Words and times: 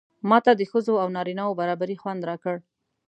ماته 0.29 0.51
د 0.59 0.61
ښځو 0.71 0.93
او 1.03 1.07
نارینه 1.15 1.43
و 1.47 1.57
برابري 1.59 1.95
خوند 2.01 2.21
راکړ. 2.29 2.55